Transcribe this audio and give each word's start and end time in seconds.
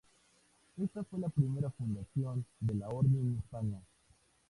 Esta 0.83 1.03
fue 1.03 1.19
la 1.19 1.29
primera 1.29 1.69
fundación 1.69 2.43
de 2.59 2.73
la 2.73 2.89
orden 2.89 3.19
en 3.19 3.37
España. 3.37 3.79